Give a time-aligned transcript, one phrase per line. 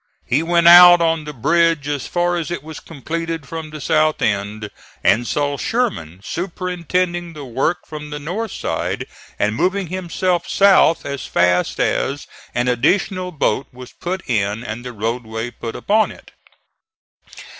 [0.25, 4.19] He went out on the bridge as far as it was completed from the south
[4.19, 4.71] end,
[5.03, 9.05] and saw Sherman superintending the work from the north side
[9.37, 12.25] and moving himself south as fast as
[12.55, 16.31] an additional boat was put in and the roadway put upon it.